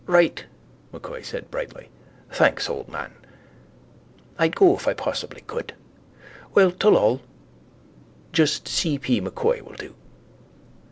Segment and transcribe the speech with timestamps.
[0.07, 0.43] —Right,
[0.91, 1.89] M'Coy said brightly.
[2.31, 3.13] Thanks, old man.
[4.39, 5.75] I'd go if I possibly could.
[6.55, 7.21] Well, tolloll.
[8.33, 8.97] Just C.
[8.97, 9.21] P.
[9.21, 9.93] M'Coy will do.